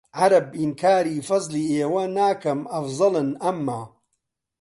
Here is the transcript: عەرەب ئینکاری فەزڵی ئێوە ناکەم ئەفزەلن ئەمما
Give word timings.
عەرەب 0.19 0.47
ئینکاری 0.59 1.25
فەزڵی 1.27 1.69
ئێوە 1.75 2.03
ناکەم 2.17 2.59
ئەفزەلن 2.71 3.29
ئەمما 3.43 3.81